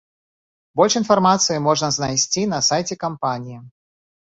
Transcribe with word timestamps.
Больш 0.79 0.93
інфармацыі 1.01 1.59
можна 1.67 1.91
знайсці 1.99 2.41
на 2.57 2.65
сайце 2.71 3.01
кампаніі. 3.07 3.57